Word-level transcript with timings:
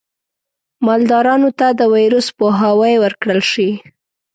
مالدارانو 0.85 1.49
ته 1.59 1.67
د 1.79 1.81
ویروس 1.93 2.27
پوهاوی 2.37 2.93
ورکړل 2.99 3.41
شي. 3.51 3.69